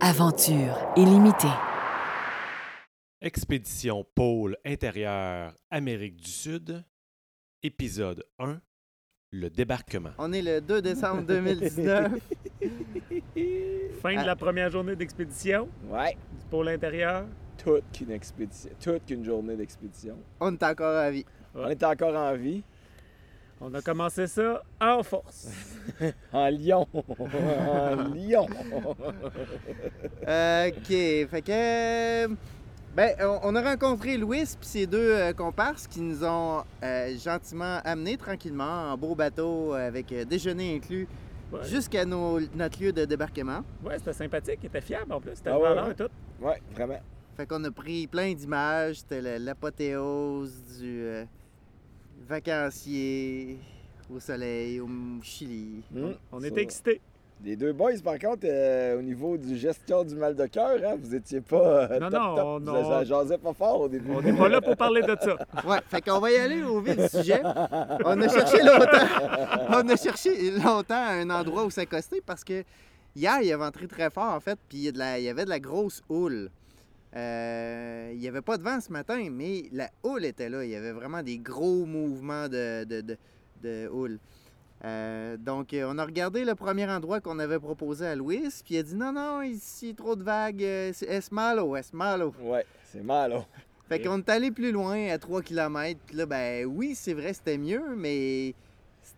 [0.00, 1.46] aventure illimitée.
[3.20, 6.84] Expédition pôle intérieur Amérique du Sud,
[7.62, 8.60] épisode 1,
[9.32, 10.10] le débarquement.
[10.18, 12.12] On est le 2 décembre 2019.
[14.02, 14.22] Fin Ah.
[14.22, 17.26] de la première journée d'expédition Ouais, du pôle intérieur.
[17.58, 20.16] toute qu'une expédition, toute qu'une journée d'expédition.
[20.40, 21.24] On est encore à vie.
[21.54, 22.62] On est encore en vie,
[23.60, 25.48] On a commencé ça en force.
[26.32, 28.46] en Lyon, en Lyon.
[30.28, 30.86] Euh, OK.
[30.88, 32.26] Fait que.
[32.94, 37.14] Ben, on, on a rencontré Louis puis ses deux euh, comparses qui nous ont euh,
[37.18, 41.06] gentiment amenés tranquillement en beau bateau avec euh, déjeuner inclus
[41.52, 43.60] Ouais, jusqu'à notre lieu de débarquement.
[43.84, 45.92] Ouais, c'était sympathique, il était fiable en plus, c'était Ah ouais, ouais.
[45.92, 46.08] et tout.
[46.40, 46.98] Ouais, vraiment.
[47.36, 48.96] Fait qu'on a pris plein d'images.
[48.96, 51.24] C'était l'apothéose du euh,
[52.28, 53.58] vacancier
[54.14, 54.88] au soleil, au
[55.22, 55.82] Chili.
[55.92, 57.00] Hmm, On était excités.
[57.44, 60.96] Les deux boys, par contre, euh, au niveau du gestion du mal de cœur, hein,
[60.98, 62.44] vous étiez pas euh, Non, top, non, top.
[62.46, 64.10] on- Vous- on- Ça jasait pas fort au début.
[64.10, 65.36] On n'est pas là pour parler de ça.
[65.68, 67.42] Ouais, fait qu'on va y aller au vif du sujet.
[68.06, 69.68] On a cherché longtemps.
[69.68, 72.64] On a cherché longtemps un endroit où s'accoster parce que
[73.14, 76.02] hier, il a ventré très fort en fait, puis il y avait de la grosse
[76.08, 76.48] houle.
[77.14, 80.64] Euh, il n'y avait pas de vent ce matin, mais la houle était là.
[80.64, 83.16] Il y avait vraiment des gros mouvements de, de, de-
[83.62, 84.18] de houle.
[84.84, 88.74] Euh, donc, euh, on a regardé le premier endroit qu'on avait proposé à Louis, puis
[88.74, 92.34] il a dit non, non, ici, trop de vagues, euh, c'est es malo, es malo.
[92.42, 93.46] Ouais, c'est mal, là.
[93.88, 95.98] Fait qu'on est allé plus loin, à 3 km.
[96.06, 98.52] Puis là, ben oui, c'est vrai, c'était mieux, mais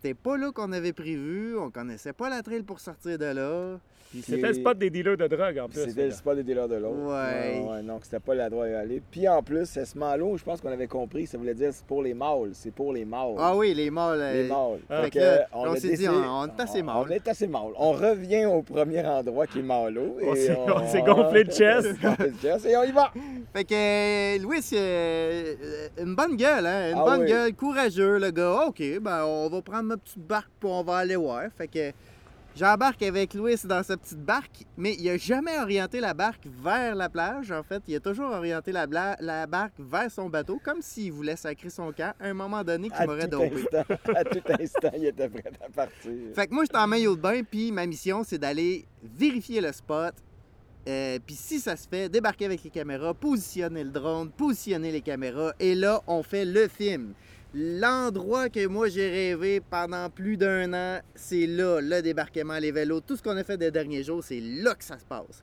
[0.01, 1.57] c'était pas là qu'on avait prévu.
[1.57, 3.79] On connaissait pas la trail pour sortir de là.
[4.23, 5.81] C'était le spot des dealers de drogue en plus.
[5.85, 6.97] C'était le spot des dealers de l'autre.
[6.97, 7.61] Ouais.
[7.63, 7.83] ouais.
[7.83, 9.03] Donc, c'était pas l'endroit à y aller.
[9.11, 12.01] Puis en plus, ce malo, je pense qu'on avait compris, ça voulait dire c'est pour
[12.01, 12.49] les mâles.
[12.53, 13.35] C'est pour les mâles.
[13.37, 14.19] Ah oui, les mâles.
[14.19, 14.79] euh, Les mâles.
[14.89, 15.07] Ah.
[15.11, 16.95] Que, là, on s'est dit, on- est assez mâles.
[17.05, 17.71] On est assez mâles.
[17.77, 20.17] On revient au premier endroit qui est malo.
[20.23, 21.87] On s'est- on s'est gonflé le chest.
[21.91, 23.13] on s'est gonflé le chest et on y va.
[23.53, 26.89] Fait que euh, Louis, euh, euh, une bonne gueule, hein?
[26.93, 27.27] Une Ah bonne oui.
[27.27, 28.63] gueule, courageux, le gars.
[28.69, 31.43] OK, ben on va prendre ma petite barque puis on va aller voir.
[31.57, 31.91] Fait que
[32.55, 36.95] j'embarque avec Louis dans sa petite barque, mais il a jamais orienté la barque vers
[36.95, 37.51] la plage.
[37.51, 38.85] En fait, il a toujours orienté la,
[39.47, 42.97] barque vers son bateau, comme s'il voulait sacrer son camp à un moment donné À
[42.97, 43.51] qu'il m'aurait dopé.
[43.55, 46.11] instant, à tout instant, il était prêt à partir.
[46.35, 49.61] Fait que moi, je suis en maillot de bain, puis ma mission, c'est d'aller vérifier
[49.61, 50.13] le spot.
[50.87, 55.01] Euh, puis si ça se fait, débarquer avec les caméras, positionner le drone, positionner les
[55.01, 57.13] caméras, et là, on fait le film.
[57.53, 63.01] L'endroit que moi j'ai rêvé pendant plus d'un an, c'est là, le débarquement, les vélos,
[63.01, 65.41] tout ce qu'on a fait des derniers jours, c'est là que ça se passe.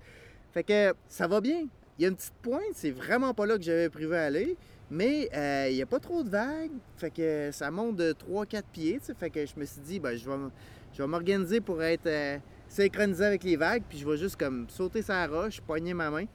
[0.53, 1.67] Fait que ça va bien.
[1.99, 4.56] Il y a une petite pointe, c'est vraiment pas là que j'avais prévu aller,
[4.89, 8.62] mais euh, il n'y a pas trop de vagues, fait que ça monte de 3-4
[8.73, 12.38] pieds, fait que je me suis dit, ben, je vais, m'organiser pour être euh,
[12.69, 16.27] synchronisé avec les vagues, puis je vais juste comme sauter sa roche, poigner ma main,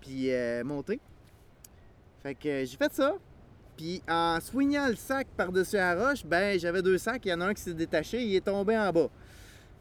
[0.00, 1.00] puis euh, monter.
[2.22, 3.16] Fait que j'ai fait ça.
[3.80, 7.40] Puis en swingant le sac par-dessus la roche, ben j'avais deux sacs, il y en
[7.40, 9.08] a un qui s'est détaché, il est tombé en bas.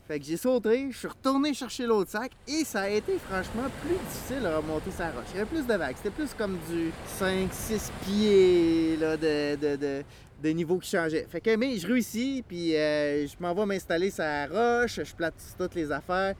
[0.08, 3.70] Fait que j'ai sauté, je suis retourné chercher l'autre sac et ça a été franchement
[3.82, 5.26] plus difficile à remonter sa roche.
[5.34, 10.78] Il y avait plus de vagues, c'était plus comme du 5-6 pieds là, de, niveau
[10.78, 11.28] qui changeait.
[11.30, 15.56] Fait que mais je réussis, puis euh, je m'en vais m'installer sa roche, je platisse
[15.60, 16.36] toutes les affaires.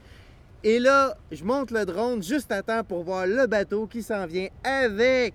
[0.64, 4.24] Et là, je monte le drone juste à temps pour voir le bateau qui s'en
[4.24, 5.34] vient avec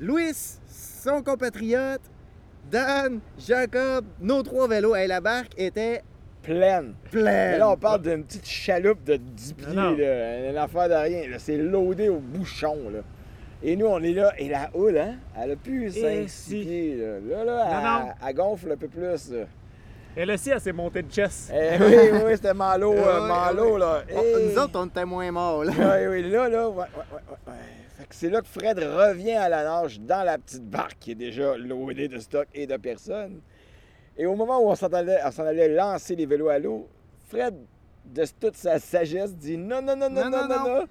[0.00, 0.32] Louis,
[1.02, 2.00] son compatriote,
[2.70, 4.94] Dan, Jacob, nos trois vélos.
[4.96, 6.02] Et la barque était
[6.42, 6.94] Pleine.
[7.10, 7.24] pleine.
[7.52, 9.96] Mais là, on parle d'une petite chaloupe de 10 pieds, Non, non.
[9.96, 10.50] là.
[10.50, 11.28] Une affaire de rien.
[11.28, 11.36] là.
[11.38, 13.00] C'est loadé au bouchon, là.
[13.64, 14.32] Et nous, on est là.
[14.38, 15.16] Et la houle, hein?
[15.40, 16.60] Elle a plus 5 si.
[16.60, 17.36] pieds, là.
[17.36, 17.70] Là, là, Non,
[18.00, 18.12] elle, non.
[18.28, 19.44] elle gonfle un peu plus, là.
[20.16, 21.52] Elle aussi, elle s'est montée de chest.
[21.54, 24.02] Eh oui, oui, c'était malo, euh, malo, là.
[24.14, 24.52] On- Eh.
[24.52, 25.64] Nous autres, on était moins morts.
[25.64, 25.72] Là.
[25.78, 27.52] Oui, oui, là, là, ouais, ouais, ouais, ouais, ouais.
[27.96, 31.12] Fait que c'est là que Fred revient à la nage dans la petite barque qui
[31.12, 33.40] est déjà loadée de stock et de personnes.
[34.16, 36.88] Et au moment où on s'en allait, allait lancer les vélos à l'eau,
[37.28, 37.54] Fred,
[38.04, 40.86] de toute sa sagesse, dit non, non, non, Non, non, non, non.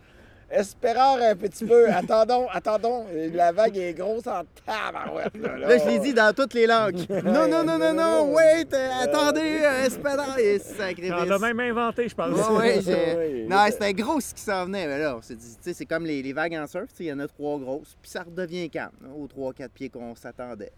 [0.51, 1.89] Espérons un petit peu.
[1.89, 3.05] Attendons, attendons.
[3.33, 5.35] La vague est grosse en tabarouette.
[5.37, 7.05] Là, Là, je l'ai dit dans toutes les langues.
[7.09, 10.35] Non, non, non, non, non, wait, euh, attendez, euh, espérons.
[10.37, 11.13] Et sacrifice.
[11.17, 12.37] On l'a même inventé, je pense.
[12.49, 13.45] Ouais, Oui.
[13.49, 14.87] Non, c'était gros ce qui s'en venait.
[14.87, 16.97] Mais là, on s'est dit, tu sais, c'est comme les, les vagues en surf, tu
[16.97, 19.89] sais, il y en a trois grosses, puis ça redevient calme, hein, aux 3-4 pieds
[19.89, 20.71] qu'on s'attendait.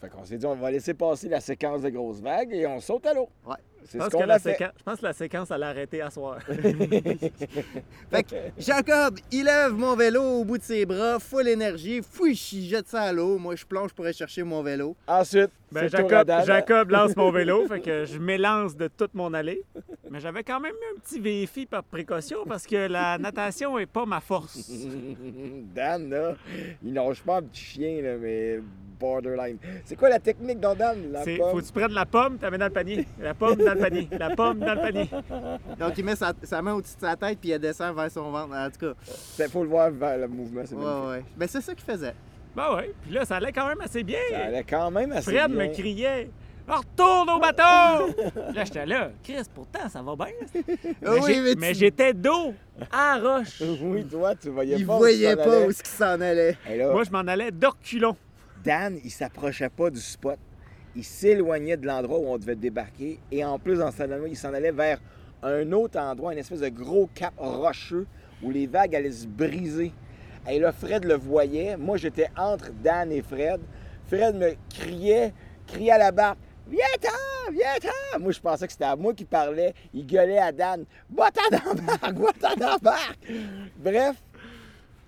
[0.00, 2.80] Fait qu'on s'est dit, on va laisser passer la séquence de grosses vagues et on
[2.80, 3.28] saute à l'eau.
[3.46, 3.56] Ouais.
[3.84, 4.52] C'est Je ce pense, que qu'on la a fait.
[4.52, 6.38] séquence, je pense que la séquence, elle a arrêté à soir.
[8.10, 12.38] Fait que Jacob, il lève mon vélo au bout de ses bras, full énergie, fouille,
[12.52, 13.38] il jette ça à l'eau.
[13.38, 14.96] Moi, je plonge pour aller chercher mon vélo.
[15.06, 16.30] Ensuite, Ben, Jacob.
[16.46, 19.62] Jacob lance mon vélo, fait que je m'élance de toute mon allée.
[20.10, 23.86] Mais j'avais quand même mis un petit VFI par précaution parce que la natation est
[23.86, 24.70] pas ma force.
[25.74, 26.34] Dan, là,
[26.82, 28.60] il nage pas un petit chien, là, mais
[28.98, 29.58] borderline.
[29.84, 31.12] C'est quoi la technique dans Dan?
[31.12, 31.50] La pomme?
[31.50, 33.06] faut que tu prennes la pomme, tu la mets dans le panier.
[33.20, 34.08] La pomme dans le panier.
[34.18, 35.10] La pomme dans le panier.
[35.78, 38.30] Donc, il met sa, sa main au-dessus de sa tête, puis elle descend vers son
[38.30, 38.54] ventre.
[38.54, 39.00] En tout cas,
[39.38, 41.24] Il faut le voir vers le mouvement, c'est ouais, ouais.
[41.36, 42.14] Ben, c'est ça qu'il faisait.
[42.58, 42.92] Ben ouais.
[43.02, 44.18] Puis là, ça allait quand même assez bien.
[44.32, 45.68] Ça allait quand même assez Fred bien.
[45.68, 46.28] me criait
[46.66, 48.12] Retourne au bateau!
[48.52, 49.12] là, j'étais là.
[49.22, 50.34] Chris, pourtant, ça va bien.
[51.00, 52.52] Mais, oui, j'étais dos
[52.90, 53.62] à la roche.
[53.80, 56.56] Oui, toi, tu voyais Il pas où voyait pas où ce qu'il s'en allait.
[56.68, 58.16] Là, Moi, je m'en allais d'orculon.
[58.62, 60.38] Dan, il s'approchait pas du spot.
[60.96, 63.20] Il s'éloignait de l'endroit où on devait débarquer.
[63.30, 64.98] Et en plus, dans ce temps il s'en allait vers
[65.44, 68.06] un autre endroit, une espèce de gros cap rocheux
[68.42, 69.92] où les vagues allaient se briser.
[70.48, 71.76] Et là, Fred le voyait.
[71.76, 73.60] Moi, j'étais entre Dan et Fred.
[74.06, 75.32] Fred me criait,
[75.66, 76.38] criait à la barque.
[76.70, 78.20] Viens-t'en, viens-t'en!
[78.20, 79.74] Moi, je pensais que c'était à moi qui parlait.
[79.94, 80.84] Il gueulait à Dan.
[81.10, 83.26] Va-t'en dans la barque, va-t'en dans barque!
[83.76, 84.16] Bref,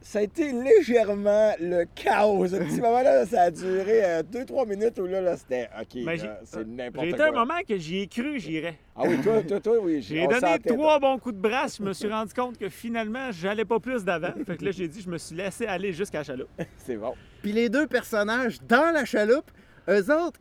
[0.03, 2.47] ça a été légèrement le chaos.
[2.47, 6.67] Ce petit moment-là, ça a duré 2-3 minutes où là, là c'était OK, j'ai- c'est
[6.67, 7.29] n'importe J'ai quoi.
[7.29, 8.79] été un moment que j'y ai cru, j'irais.
[8.97, 10.03] Ah oui, toi, toi, toi, oui.
[10.07, 11.79] J'ai on donné trois bons coups de brasse.
[11.79, 14.33] Je me suis rendu compte que finalement, j'allais pas plus d'avant.
[14.47, 16.49] Fait que là, j'ai dit, je me suis laissé aller jusqu'à la chaloupe.
[16.77, 17.15] C'est bon.
[17.43, 19.51] Puis les deux personnages dans la chaloupe,
[19.89, 20.41] eux autres,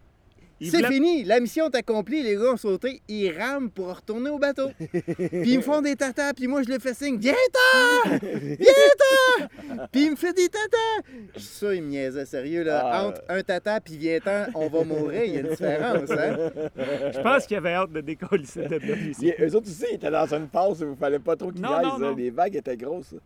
[0.62, 4.30] c'est voulaient- fini, la mission est accomplie, les gars ont sauté, ils rament pour retourner
[4.30, 4.70] au bateau.
[4.80, 8.10] puis ils me font des tatas, puis moi je les fais signe, viens-t'en!
[8.20, 9.86] Viens-t'en!
[9.92, 11.08] puis il me fait des tatas!
[11.38, 12.82] Ça, il me niaisait sérieux, là.
[12.86, 13.08] Ah.
[13.08, 16.52] Entre un tata puis viens-t'en, on va mourir, il y a une différence, hein?
[17.14, 18.70] Je pense qu'il avait hâte de décoller cette.
[18.72, 21.66] Les- eux autres aussi, ils étaient dans une phase où il fallait pas trop qu'ils
[21.66, 22.00] aillent.
[22.00, 22.16] non.
[22.16, 23.14] Les vagues étaient grosses.
[23.14, 23.20] là.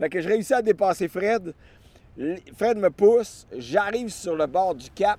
[0.00, 1.54] Fait que je réussis à dépasser Fred.
[2.56, 3.46] Fred me pousse.
[3.56, 5.18] J'arrive sur le bord du cap.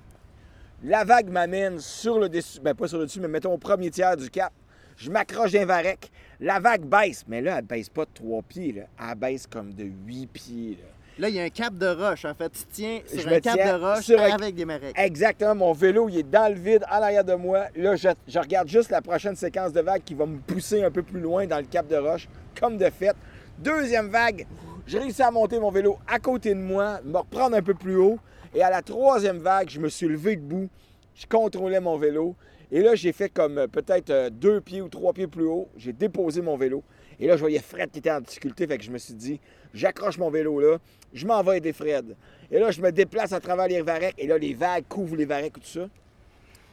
[0.82, 2.58] La vague m'amène sur le dessus.
[2.60, 4.52] Ben, pas sur le dessus, mais mettons au premier tiers du cap.
[4.96, 6.10] Je m'accroche d'un varec.
[6.40, 7.24] La vague baisse.
[7.28, 8.72] Mais là, elle baisse pas de 3 pieds.
[8.72, 8.82] Là.
[9.10, 10.78] Elle baisse comme de 8 pieds.
[10.80, 10.86] là.
[11.18, 12.50] Là, il y a un cap de roche, en fait.
[12.50, 14.92] Tu tiens sur Je un cap de roche un- avec des marais.
[14.96, 17.66] Exactement, mon vélo, il est dans le vide, à l'arrière de moi.
[17.76, 20.90] Là, je, je regarde juste la prochaine séquence de vagues qui va me pousser un
[20.90, 22.26] peu plus loin dans le cap de roche,
[22.58, 23.14] comme de fait.
[23.58, 24.46] Deuxième vague,
[24.90, 27.94] j'ai réussi à monter mon vélo à côté de moi, me reprendre un peu plus
[27.94, 28.18] haut.
[28.52, 30.68] Et à la troisième vague, je me suis levé debout,
[31.14, 32.34] je contrôlais mon vélo.
[32.72, 35.68] Et là, j'ai fait comme euh, peut-être euh, deux pieds ou trois pieds plus haut.
[35.76, 36.82] J'ai déposé mon vélo.
[37.20, 38.66] Et là, je voyais Fred qui était en difficulté.
[38.66, 39.38] Fait que je me suis dit,
[39.72, 40.78] j'accroche mon vélo là,
[41.14, 42.16] je m'en vais aider Fred.
[42.50, 44.16] Et là, je me déplace à travers les varechs.
[44.18, 45.88] Et là, les vagues couvrent les varechs et tout ça.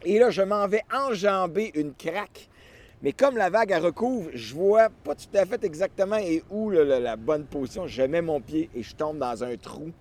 [0.03, 2.49] Et là, je m'en vais enjamber une craque.
[3.03, 6.71] Mais comme la vague, elle recouvre, je vois pas tout à fait exactement et où
[6.71, 7.87] là, la, la bonne position.
[7.87, 9.91] Je mets mon pied et je tombe dans un trou.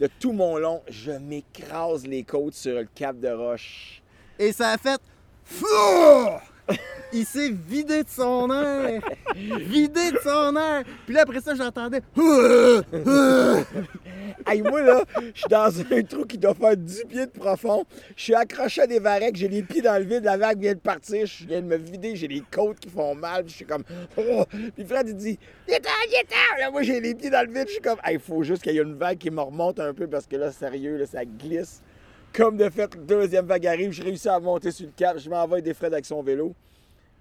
[0.00, 4.02] De tout mon long, je m'écrase les côtes sur le cap de roche.
[4.38, 5.00] Et ça a fait.
[5.44, 6.42] Fouah!
[7.12, 9.02] Il s'est vidé de son air!
[9.34, 10.84] Vidé de son air!
[11.04, 12.00] Puis là, après ça, j'entendais.
[14.46, 15.04] Hey, moi, là,
[15.34, 17.84] je suis dans un trou qui doit faire 10 pieds de profond.
[18.16, 20.74] Je suis accroché à des varechs, j'ai les pieds dans le vide, la vague vient
[20.74, 23.64] de partir, je viens de me vider, j'ai les côtes qui font mal, je suis
[23.64, 23.84] comme.
[24.16, 24.44] Oh!
[24.74, 25.38] Puis Fred, il dit
[25.68, 26.58] Viens-t'en, viens-t'en!
[26.58, 27.98] Là, moi, j'ai les pieds dans le vide, je suis comme.
[28.10, 30.36] Il faut juste qu'il y ait une vague qui me remonte un peu parce que
[30.36, 31.82] là, sérieux, là, ça glisse.
[32.34, 35.28] Comme de fait, la deuxième vague arrive, je réussis à monter sur le cap, je
[35.28, 36.54] m'envoie des Fred avec son vélo.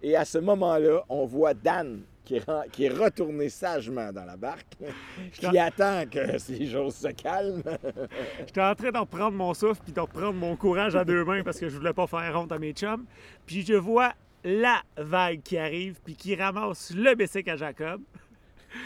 [0.01, 4.23] Et à ce moment-là, on voit Dan qui est, ren- qui est retourné sagement dans
[4.25, 4.65] la barque,
[5.33, 7.61] qui attend que ces choses se calment.
[8.39, 11.43] J'étais en train d'en reprendre mon souffle puis d'en reprendre mon courage à deux mains
[11.43, 13.05] parce que je voulais pas faire honte à mes chums.
[13.45, 18.01] Puis je vois la vague qui arrive puis qui ramasse le bicycle à Jacob.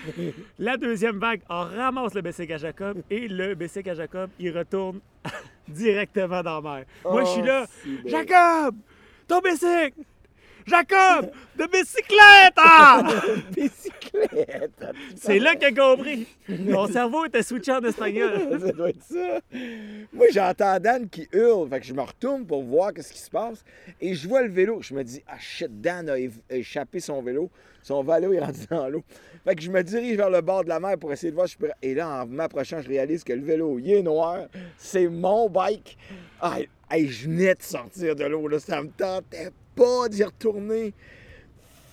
[0.59, 4.57] La deuxième vague en ramasse le bicycle à Jacob et le bicycle à Jacob, il
[4.57, 4.99] retourne
[5.67, 6.85] directement dans la mer.
[7.03, 7.65] Moi, je suis là.
[7.67, 8.11] Oh, bien.
[8.11, 8.75] Jacob!
[9.27, 9.93] Ton bicycle!
[10.67, 11.31] Jacob!
[11.57, 12.53] De bicyclette!
[12.57, 13.03] ah!
[13.55, 14.85] Bicyclette!
[15.15, 16.27] C'est là qu'il a compris.
[16.49, 18.59] Mon cerveau était switché en espagnol.
[18.59, 19.39] ça doit être ça.
[20.11, 21.69] Moi, j'entends Dan qui hurle.
[21.69, 23.63] Fait que je me retourne pour voir ce qui se passe.
[24.01, 24.81] Et je vois le vélo.
[24.81, 26.15] Je me dis, ah shit, Dan a
[26.49, 27.51] échappé son vélo.
[27.83, 29.03] Son vélo est rendu dans l'eau.
[29.43, 31.47] Fait que je me dirige vers le bord de la mer pour essayer de voir
[31.47, 31.71] si je peux.
[31.83, 34.47] Et là, en m'approchant, je réalise que le vélo, il est noir.
[34.77, 35.95] C'est mon bike.
[36.41, 36.57] Ah,
[36.89, 38.47] hey, je venais de sortir de l'eau.
[38.47, 38.57] Là.
[38.59, 40.93] Ça me tentait pas d'y retourner.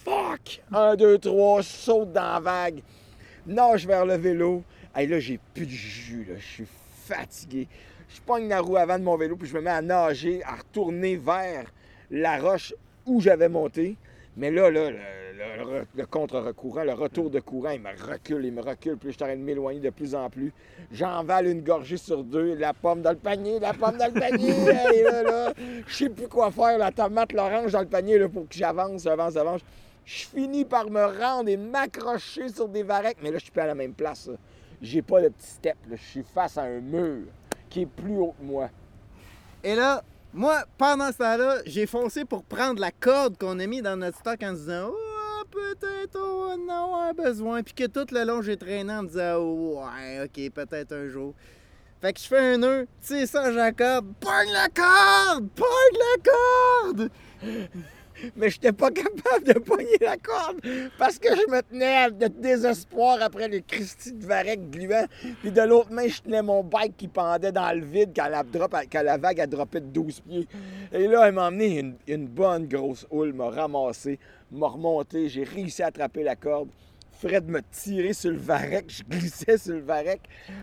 [0.05, 0.63] Fuck!
[0.73, 2.83] Un, deux, trois, saute dans la vague
[3.47, 4.63] nage vers le vélo.
[4.95, 6.35] Hey, là, j'ai plus de jus, là.
[6.39, 6.69] Je suis
[7.05, 7.69] fatigué.
[8.09, 10.57] Je pogne la roue avant de mon vélo, puis je me mets à nager, à
[10.57, 11.73] retourner vers
[12.11, 12.75] la roche
[13.07, 13.97] où j'avais monté.
[14.37, 14.99] Mais là, là, le,
[15.57, 19.13] le, re- le contre-recourant, le retour de courant, il me recule, il me recule, puis
[19.13, 20.53] je train de m'éloigner de plus en plus.
[20.93, 24.51] J'envale une gorgée sur deux, la pomme dans le panier, la pomme dans le panier,
[24.95, 25.53] et là, là,
[25.87, 29.03] je sais plus quoi faire, la tomate, l'orange dans le panier, là, pour que j'avance,
[29.03, 29.61] j'avance, j'avance.
[30.05, 33.63] Je finis par me rendre et m'accrocher sur des varechs, mais là, je suis pas
[33.65, 34.29] à la même place.
[34.81, 35.97] J'ai pas de petit step, là.
[35.97, 37.27] je suis face à un mur
[37.71, 38.69] qui est plus haut que moi.
[39.63, 40.03] Et là,
[40.35, 44.19] moi, pendant ce temps-là, j'ai foncé pour prendre la corde qu'on a mis dans notre
[44.19, 45.12] stock en se disant Oh,
[45.51, 47.63] peut-être on en avoir besoin.
[47.63, 51.09] Puis que tout le long, j'ai traîné en me disant Oh, ouais, ok, peut-être un
[51.09, 51.35] jour.
[52.01, 55.49] Fait que je fais un nœud, tu sais ça, Jacob, pogne la corde!
[55.51, 57.11] Pogne la corde!
[58.37, 60.61] Mais je n'étais pas capable de pogner la corde
[60.99, 65.07] parce que je me tenais de désespoir après le Christy de Varec gluant.
[65.41, 68.43] Puis de l'autre main, je tenais mon bike qui pendait dans le vide quand la,
[68.43, 70.49] drop, quand la vague a droppé de 12 pieds.
[70.93, 74.19] Et là, elle m'a emmené une, bonne grosse houle, m'a ramassé,
[74.51, 75.29] m'a remonté.
[75.29, 76.69] J'ai réussi à attraper la corde.
[77.23, 80.23] Fred m'a tiré sur le varec, je glissais sur le varec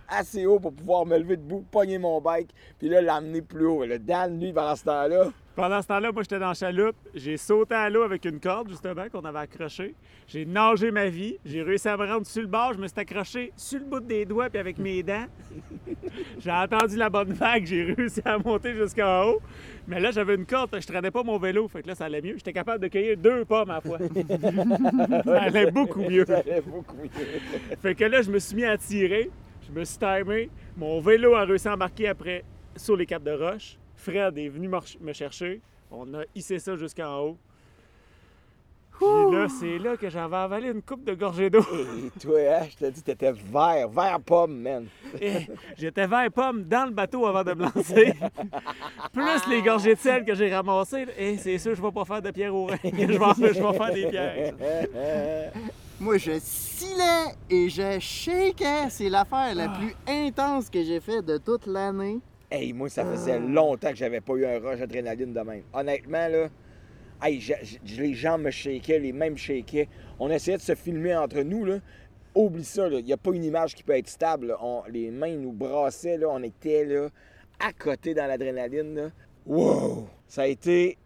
[0.09, 3.85] assez haut pour pouvoir me lever debout, pogner mon bike, puis là, l'amener plus haut.
[3.85, 6.95] Le Dan, lui, pendant ce temps-là, Pendant ce temps-là, moi, j'étais dans la chaloupe.
[7.13, 9.93] J'ai sauté à l'eau avec une corde, justement, qu'on avait accrochée.
[10.25, 11.37] J'ai nagé ma vie.
[11.43, 12.71] J'ai réussi à me rendre sur le bord.
[12.75, 15.25] Je me suis accroché sur le bout des doigts puis avec mes dents.
[16.39, 17.65] j'ai entendu la bonne vague.
[17.65, 19.41] J'ai réussi à monter jusqu'en haut.
[19.85, 20.69] Mais là, j'avais une corde.
[20.79, 21.67] Je traînais pas mon vélo.
[21.67, 22.37] Fait que là, ça allait mieux.
[22.37, 23.97] J'étais capable de cueillir deux pommes à la fois.
[25.25, 26.23] ça allait beaucoup mieux.
[26.25, 27.09] ça allait beaucoup mieux.
[27.81, 29.29] Fait que là, je me suis mis à tirer.
[29.67, 30.49] Je me suis timé.
[30.77, 32.45] Mon vélo a réussi à embarquer après
[32.77, 33.77] sur les caps de roche.
[33.99, 34.69] Fred est venu
[35.01, 35.61] me chercher.
[35.91, 37.37] On a hissé ça jusqu'en haut.
[38.97, 41.63] Puis là, c'est là que j'avais avalé une coupe de gorgée d'eau.
[42.15, 44.87] Et toi, hein, je te dis, t'étais vert, vert pomme, man.
[45.77, 48.13] J'étais vert pomme dans le bateau avant de me lancer.
[49.13, 51.05] Plus les gorgées de sel que j'ai ramassées.
[51.17, 52.77] Et c'est sûr, je vais pas faire de pierre au rein.
[52.83, 54.53] Je vais, je vais faire des pierres.
[55.99, 58.89] Moi, je silais et je shakeais.
[58.89, 62.19] C'est l'affaire la plus intense que j'ai faite de toute l'année.
[62.51, 65.63] Hey, moi, ça faisait longtemps que j'avais pas eu un rush d'adrénaline de même.
[65.73, 66.49] Honnêtement, là,
[67.23, 67.53] hey, je-
[67.85, 69.87] je- les jambes me shakaient, les mains me shakaient.
[70.19, 71.79] On essayait de se filmer entre nous, là.
[72.35, 74.47] Oublie ça, il n'y a pas une image qui peut être stable.
[74.47, 74.57] là.
[74.61, 76.27] On- les mains nous brassaient, là.
[76.29, 77.09] on était là,
[77.59, 79.11] à côté dans l'adrénaline.
[79.45, 80.07] Wow!
[80.27, 80.97] Ça a été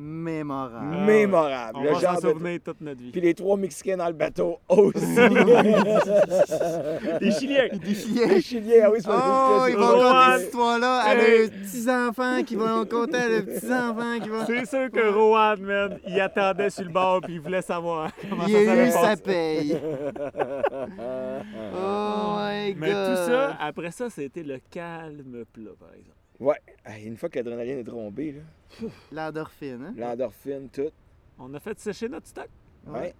[0.00, 0.96] Mémorable.
[1.06, 1.78] mémorable.
[1.78, 3.10] On Le va s'en genre de- souvenir toute notre vie.
[3.10, 5.04] Puis les trois Mexicains dans le bateau aussi.
[7.20, 7.68] Les Chiliens.
[7.72, 10.06] Des les Chiliens, ah oui, c'est Oh, ils vont Rowan.
[10.06, 11.38] raconter cette histoire-là à Hey.
[11.40, 14.44] leurs petits-enfants qui vont compter à leurs petits-enfants qui vont...
[14.46, 18.44] C'est sûr que Rohan, man, il attendait sur le bord puis il voulait savoir comment
[18.46, 19.22] Il ça a s'allait eu sa passer.
[19.22, 19.78] paye.
[21.74, 22.80] Oh my god.
[22.80, 26.17] Mais tout ça, après ça, c'était le calme plat, par exemple.
[26.40, 26.60] Ouais,
[27.04, 28.86] une fois que l'adrénaline est trombée, là,
[29.26, 29.94] L'endorphine, hein?
[29.96, 30.90] l'endorphine, tout.
[31.38, 32.48] On a fait sécher notre stock.
[32.86, 33.14] Ouais.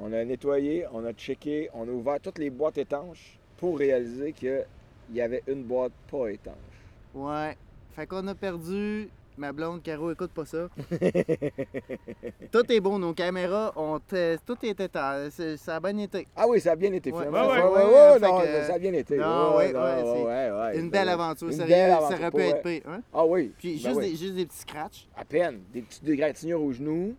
[0.00, 4.32] On a nettoyé, on a checké, on a ouvert toutes les boîtes étanches pour réaliser
[4.32, 4.64] qu'il
[5.12, 6.54] y avait une boîte pas étanche.
[7.14, 7.56] Ouais.
[7.96, 9.08] Fait qu'on a perdu.
[9.38, 10.68] Ma blonde, Caro, écoute pas ça.
[12.52, 14.88] tout est bon, nos caméras, ont te- tout était
[15.56, 16.26] ça a bien été.
[16.36, 17.26] Ah oui, ça a bien été Ouais.
[17.26, 19.16] Ouais, ouais, ouais, ouais, fait non, que- ça a bien été.
[19.16, 22.30] Non, ouais, ouais, c'est ouais, ouais, Une belle aventure, Une sérieux, belle ça aventure, aurait
[22.30, 22.82] pour pu être pire.
[22.86, 23.00] Hein?
[23.14, 23.52] Ah oui.
[23.58, 25.08] Puis ben juste, des, juste des petits scratchs?
[25.16, 25.60] À peine.
[25.72, 27.14] Des petites égratignures aux genoux.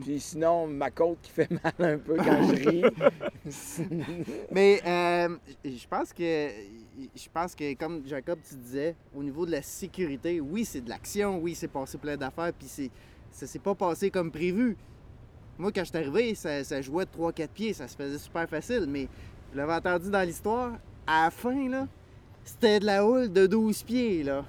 [0.00, 2.84] Puis sinon, ma côte qui fait mal un peu quand je ris.
[4.52, 5.28] Mais euh,
[5.64, 6.48] je pense que
[7.14, 10.88] je pense que comme Jacob tu disais, au niveau de la sécurité, oui c'est de
[10.88, 12.90] l'action, oui c'est passé plein d'affaires, puis c'est
[13.30, 14.76] ça s'est pas passé comme prévu.
[15.58, 18.48] Moi quand je suis arrivé, ça, ça jouait de 3-4 pieds, ça se faisait super
[18.48, 19.08] facile, mais
[19.52, 20.72] je l'avais entendu dans l'histoire,
[21.06, 21.86] à la fin là,
[22.44, 24.44] c'était de la houle de 12 pieds là.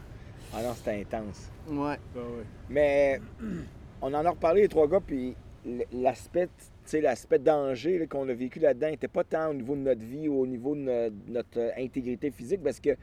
[0.54, 1.50] ah non, c'était intense.
[1.70, 2.00] Ouais.
[2.70, 3.22] Mais
[4.02, 5.36] on en a reparlé les trois gars, puis
[5.92, 6.50] l'aspect,
[6.98, 10.42] l'aspect danger qu'on a vécu là-dedans n'était pas tant au niveau de notre vie ou
[10.42, 12.96] au niveau de no- notre intégrité physique, parce que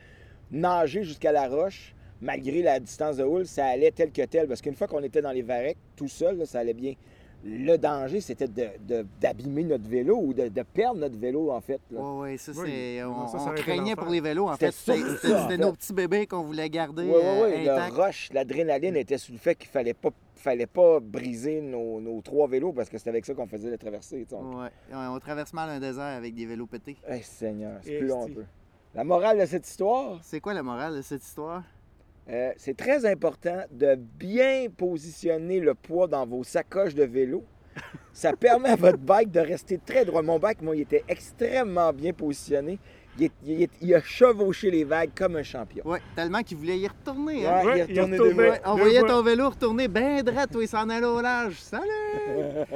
[0.51, 4.49] nager jusqu'à la roche, malgré la distance de houle, ça allait tel que tel.
[4.49, 6.95] Parce qu'une fois qu'on était dans les varechs, tout seul, ça allait bien.
[7.49, 11.61] Le danger, c'était de- de- d'abîmer notre vélo ou de, de perdre notre vélo, en
[11.61, 11.81] fait.
[11.93, 12.01] là.
[12.01, 13.03] Ouais, ouais, ça Oui, c'est.
[13.05, 14.49] non, On, ça, on craignait pour les vélos.
[14.49, 17.69] En fait, c'était nos petits bébés qu'on voulait garder Oui, oui, euh, oui.
[17.69, 17.97] intacts.
[17.97, 22.21] Le rush, l'adrénaline était sur le fait qu'il fallait pas, fallait pas briser nos, nos
[22.21, 24.25] trois vélos parce que c'était avec ça qu'on faisait la traversée.
[24.29, 24.35] tu sais.
[24.35, 24.71] On- Ouais.
[24.91, 26.97] Ouais, on traverse mal un désert avec des vélos pétés.
[27.09, 28.45] Eh, Seigneur, c'est plus long un peu.
[28.95, 31.63] La morale de cette histoire, C'est quoi la morale de cette histoire?
[32.29, 37.45] Euh, c'est très important de bien positionner le poids dans vos sacoches de vélo.
[38.13, 40.23] Ça permet à votre bike de rester très droit.
[40.23, 42.79] Mon bike, moi, il était extrêmement bien positionné.
[43.19, 45.83] Il, est- il est- il a chevauché les vagues comme un champion.
[45.87, 47.47] Ouais, tellement qu'il voulait y retourner.
[47.47, 47.63] Hein?
[47.65, 48.21] Ouais, il il retourné retourné.
[48.35, 48.45] deux fois.
[48.53, 51.55] Ouais, on voyait ton vélo retourner bien droit, toi, il s'en allait au large.
[51.59, 51.87] Salut!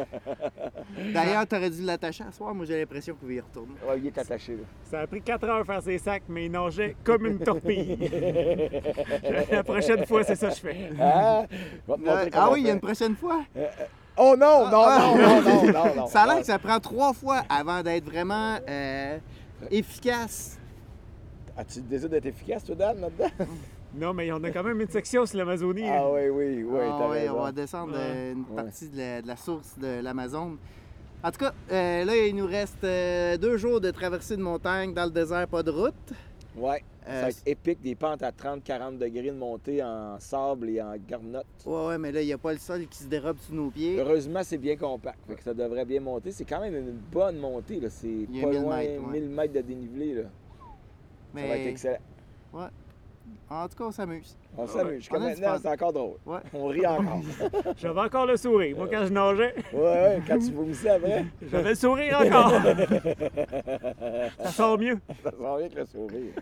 [1.15, 2.55] D'ailleurs, t'aurais dû l'attacher à soir.
[2.55, 3.73] Moi, j'ai l'impression qu'il pouvait y retourner.
[3.89, 4.53] Ouais, il est attaché.
[4.53, 4.63] Là.
[4.91, 7.99] Ça a pris 4 heures à faire ses sacs, mais il nageait comme une torpille.
[9.51, 10.91] La prochaine fois, c'est ça que je fais.
[11.01, 11.45] Ah,
[11.87, 13.43] Je Euh, ah oui, il y a une prochaine fois?
[14.17, 16.07] Oh non, non, Ah, non, non, non, non, non.
[16.07, 19.19] Ça a l'air que ça prend trois fois avant d'être vraiment euh,
[19.71, 20.59] efficace.
[21.57, 23.31] As-tu le désir d'être efficace, toi, Dan, là-dedans?
[23.93, 25.83] Non, mais on a quand même une section sur l'Amazonie.
[25.85, 27.35] Ah oui, oui, oui, Ah raison.
[27.39, 28.63] on va descendre euh, une Ouais.
[28.63, 30.57] partie de la, de la source de l'Amazon.
[31.25, 34.95] En tout cas, euh, là, il nous reste euh, deux jours de traversée de montagne
[34.95, 36.13] dans le désert, pas de route.
[36.61, 40.69] Ouais, ça Euh, va être épique, des pentes à 30-40 degrés de montée en sable
[40.69, 41.47] et en garnotte.
[41.65, 43.71] Ouais, ouais, mais là, il n'y a pas le sol qui se dérobe sous nos
[43.71, 43.99] pieds.
[43.99, 46.31] Heureusement, c'est bien compact, fait que ça devrait bien monter.
[46.33, 47.89] C'est quand même une bonne montée, là.
[47.91, 49.21] c'est pas 1000 loin, mètres, ouais.
[49.21, 50.15] 1000 mètres de dénivelé.
[50.15, 50.23] Là.
[51.35, 51.99] Ça va être excellent.
[53.49, 54.37] En tout cas, on s'amuse.
[54.57, 54.99] On s'amuse.
[54.99, 56.17] Jusqu'à On a du maintenant, c'est encore drôle.
[56.25, 56.39] Ouais.
[56.55, 57.21] On rit encore.
[57.77, 58.77] J'avais encore le sourire.
[58.77, 62.53] Moi, quand je nageais, ouais, ouais, quand tu vomissais après, j'avais le sourire encore.
[64.39, 64.99] ça sort mieux.
[65.25, 66.33] ça sent rien que le sourire.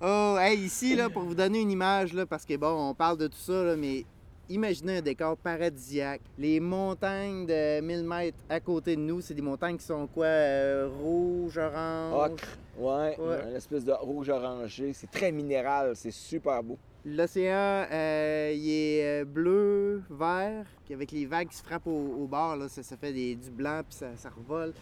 [0.00, 3.18] Oh, hey, ici, là, pour vous donner une image, là, parce que bon, on parle
[3.18, 4.06] de tout ça, là, mais
[4.54, 6.20] imaginez un décor paradisiaque.
[6.38, 10.26] Les montagnes de 1000 mètres à côté de nous, c'est des montagnes qui sont quoi?
[10.26, 12.30] euh, rouge, orange?
[12.32, 13.48] Ocre, ouais, Ouais.
[13.50, 14.92] une espèce de rouge orangé.
[14.92, 16.78] C'est très minéral, c'est super beau.
[17.04, 21.90] L'océan, euh, il est euh, bleu, vert, puis avec les vagues qui se frappent au,
[22.22, 24.72] au bord, là, ça, ça fait des- du blanc, puis ça, ça revole.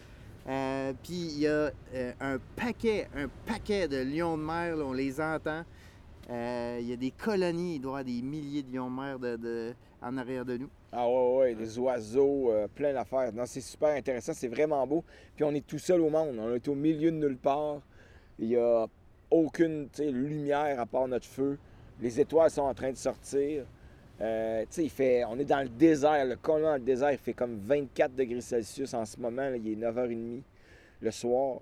[0.48, 4.84] Euh, puis il y a euh, un paquet, un paquet de lions de mer, là,
[4.84, 5.62] on les entend.
[6.30, 9.18] Euh, Il y a des colonies, il doit y avoir des milliers de lions mer
[9.18, 10.68] de- de- en arrière de nous.
[10.92, 13.32] Ah ouais, ouais, des oiseaux, euh, plein d'affaires.
[13.32, 15.04] Non, c'est super intéressant, c'est vraiment beau.
[15.34, 17.80] Puis on est tout seul au monde, on est au milieu de nulle part.
[18.38, 18.86] Il n'y a
[19.30, 21.58] aucune lumière à part notre feu.
[22.00, 23.64] Les étoiles sont en train de sortir.
[24.20, 27.32] Euh, il fait, on est dans le désert, le colon dans le désert, il fait
[27.32, 29.50] comme 24 degrés Celsius en ce moment.
[29.54, 30.42] il est 9h30
[31.00, 31.60] le soir.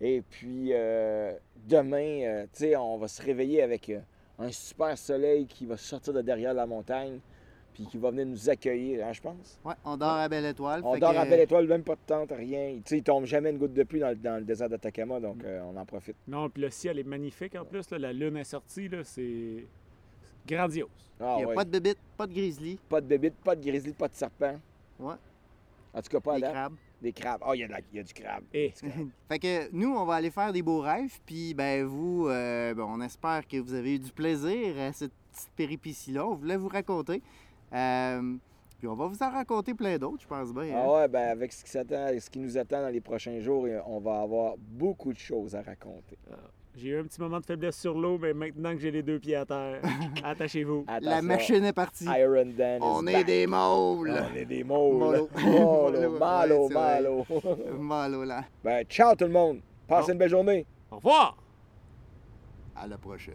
[0.00, 1.32] Et puis euh,
[1.66, 4.00] demain, euh, tu sais, on va se réveiller avec euh,
[4.38, 7.18] un super soleil qui va sortir de derrière la montagne
[7.72, 9.58] puis qui va venir nous accueillir, hein, je pense.
[9.62, 10.80] Ouais, on dort à Belle Étoile.
[10.82, 12.74] On fait dort que- à Belle Étoile, même pas de tente, rien.
[12.76, 15.20] Tu sais, il tombe jamais une goutte de pluie dans, le- dans le désert d'Atacama,
[15.20, 16.16] donc euh, on en profite.
[16.26, 17.90] Non, puis le ciel est magnifique en plus.
[17.90, 17.98] là.
[17.98, 18.88] La lune est sortie.
[18.88, 19.66] là, C'est
[20.46, 20.88] grandiose.
[21.20, 21.54] Ah, Il n'y a ouais.
[21.54, 24.56] pas de bébite, pas de grizzly, Pas de bébite, pas de grizzly, pas de serpent.
[24.98, 25.14] Ouais.
[25.92, 26.74] En tout cas, pas à des crabes.
[27.06, 27.40] Des crabes.
[27.46, 28.42] Ah, il y, a de la- il y a du crabe.
[28.52, 28.72] Et
[29.28, 32.82] Fait que nous, on va aller faire des beaux rêves, puis ben vous, euh, ben,
[32.82, 36.26] on espère que vous avez eu du plaisir à cette petite péripétie-là.
[36.26, 37.22] On voulait vous raconter.
[37.72, 38.34] Euh,
[38.78, 40.76] puis on va vous en raconter plein d'autres, je pense bien.
[40.76, 40.82] hein.
[40.84, 43.66] Ah ouais, ben avec ce qui, s'attend, ce qui nous attend dans les prochains jours,
[43.86, 46.18] on va avoir beaucoup de choses à raconter.
[46.74, 49.18] j'ai eu un petit moment de faiblesse sur l'eau, mais maintenant que j'ai les deux
[49.18, 49.80] pieds à terre,
[50.24, 50.84] attachez-vous.
[51.00, 52.04] La machine est partie.
[52.04, 53.26] Iron Dan is On est back.
[53.26, 54.14] des maules.
[54.32, 55.26] On est des maules.
[55.42, 57.26] Mollo, malo, malo.
[57.78, 58.44] Malo, là.
[58.62, 59.60] Ben, ciao tout le monde.
[59.88, 60.12] Passez Bon.
[60.12, 60.66] une belle journée.
[60.90, 61.36] Au revoir!
[62.76, 63.34] À la prochaine.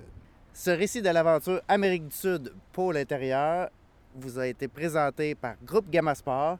[0.54, 3.70] Ce récit de l'aventure Amérique du Sud pour l'intérieur
[4.16, 6.58] vous a été présenté par Groupe Gamma Sport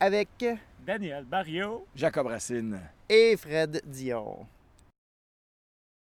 [0.00, 0.28] avec
[0.86, 1.86] Daniel Barrio.
[1.94, 2.80] Jacob Racine.
[3.08, 4.46] et Fred Dion.